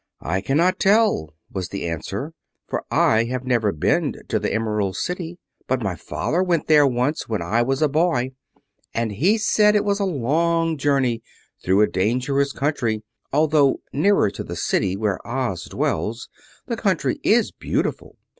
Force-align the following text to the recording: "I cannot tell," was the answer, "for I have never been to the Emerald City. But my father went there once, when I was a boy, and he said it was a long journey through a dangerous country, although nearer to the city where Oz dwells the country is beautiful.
"I 0.23 0.41
cannot 0.41 0.79
tell," 0.79 1.35
was 1.53 1.69
the 1.69 1.87
answer, 1.87 2.33
"for 2.67 2.83
I 2.89 3.25
have 3.25 3.45
never 3.45 3.71
been 3.71 4.15
to 4.29 4.39
the 4.39 4.51
Emerald 4.51 4.95
City. 4.95 5.37
But 5.67 5.83
my 5.83 5.93
father 5.95 6.41
went 6.41 6.65
there 6.65 6.87
once, 6.87 7.29
when 7.29 7.43
I 7.43 7.61
was 7.61 7.83
a 7.83 7.87
boy, 7.87 8.31
and 8.95 9.11
he 9.11 9.37
said 9.37 9.75
it 9.75 9.85
was 9.85 9.99
a 9.99 10.05
long 10.05 10.75
journey 10.77 11.21
through 11.63 11.81
a 11.83 11.87
dangerous 11.87 12.51
country, 12.51 13.03
although 13.31 13.79
nearer 13.93 14.31
to 14.31 14.43
the 14.43 14.55
city 14.55 14.97
where 14.97 15.19
Oz 15.27 15.65
dwells 15.65 16.29
the 16.65 16.77
country 16.77 17.19
is 17.21 17.51
beautiful. 17.51 18.15